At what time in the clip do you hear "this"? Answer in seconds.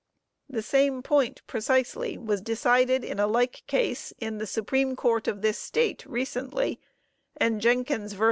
5.43-5.59